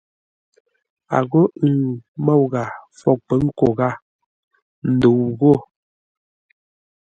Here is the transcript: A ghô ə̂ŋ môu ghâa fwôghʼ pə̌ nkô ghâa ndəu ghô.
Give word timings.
A 1.17 1.19
ghô 1.31 1.41
ə̂ŋ 1.65 1.77
môu 2.25 2.43
ghâa 2.51 2.65
fwôghʼ 2.97 3.21
pə̌ 3.27 3.35
nkô 3.45 3.67
ghâa 3.77 3.93
ndəu 4.91 5.21
ghô. 5.39 5.53